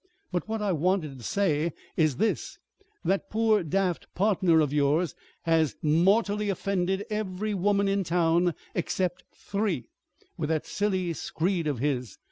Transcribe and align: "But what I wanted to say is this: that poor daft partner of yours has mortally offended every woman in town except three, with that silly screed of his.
"But 0.31 0.47
what 0.47 0.63
I 0.63 0.71
wanted 0.71 1.19
to 1.19 1.23
say 1.23 1.73
is 1.95 2.15
this: 2.17 2.57
that 3.05 3.29
poor 3.29 3.61
daft 3.61 4.11
partner 4.15 4.59
of 4.59 4.73
yours 4.73 5.13
has 5.43 5.75
mortally 5.83 6.49
offended 6.49 7.05
every 7.11 7.53
woman 7.53 7.87
in 7.87 8.03
town 8.03 8.55
except 8.73 9.23
three, 9.31 9.89
with 10.39 10.49
that 10.49 10.65
silly 10.65 11.13
screed 11.13 11.67
of 11.67 11.77
his. 11.77 12.17